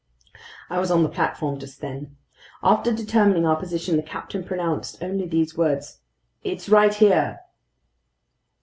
I 0.67 0.79
was 0.79 0.89
on 0.89 1.03
the 1.03 1.09
platform 1.09 1.59
just 1.59 1.79
then. 1.79 2.17
After 2.63 2.91
determining 2.91 3.45
our 3.45 3.55
position, 3.55 3.97
the 3.97 4.01
captain 4.01 4.43
pronounced 4.43 5.03
only 5.03 5.27
these 5.27 5.55
words: 5.55 5.99
"It's 6.43 6.69
right 6.69 6.91
here!" 6.95 7.41